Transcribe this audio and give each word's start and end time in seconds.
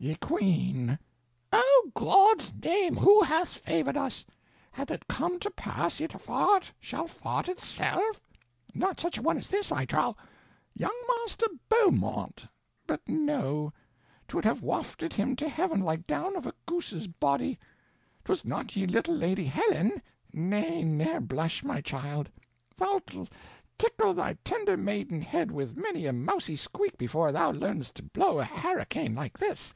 Ye 0.00 0.16
Queene. 0.16 0.98
O' 1.50 1.90
God's 1.94 2.52
name, 2.62 2.94
who 2.96 3.22
hath 3.22 3.48
favored 3.48 3.96
us? 3.96 4.26
Hath 4.70 4.90
it 4.90 5.08
come 5.08 5.38
to 5.38 5.50
pass 5.50 5.98
yt 5.98 6.14
a 6.14 6.18
fart 6.18 6.70
shall 6.78 7.06
fart 7.06 7.48
itself? 7.48 8.20
Not 8.74 9.00
such 9.00 9.16
a 9.16 9.22
one 9.22 9.38
as 9.38 9.48
this, 9.48 9.72
I 9.72 9.86
trow. 9.86 10.14
Young 10.74 10.92
Master 11.08 11.46
Beaumont 11.70 12.46
but 12.86 13.00
no; 13.08 13.72
'twould 14.28 14.44
have 14.44 14.60
wafted 14.60 15.14
him 15.14 15.36
to 15.36 15.48
heaven 15.48 15.80
like 15.80 16.06
down 16.06 16.36
of 16.36 16.52
goose's 16.66 17.06
boddy. 17.06 17.58
'Twas 18.26 18.44
not 18.44 18.76
ye 18.76 18.86
little 18.86 19.14
Lady 19.14 19.46
Helen 19.46 20.02
nay, 20.34 20.82
ne'er 20.84 21.20
blush, 21.22 21.64
my 21.64 21.80
child; 21.80 22.28
thoul't 22.76 23.32
tickle 23.78 24.12
thy 24.12 24.34
tender 24.44 24.76
maidenhedde 24.76 25.50
with 25.50 25.78
many 25.78 26.04
a 26.04 26.12
mousie 26.12 26.56
squeak 26.56 26.98
before 26.98 27.32
thou 27.32 27.52
learnest 27.52 27.94
to 27.94 28.02
blow 28.02 28.38
a 28.38 28.44
harricane 28.44 29.14
like 29.14 29.38
this. 29.38 29.72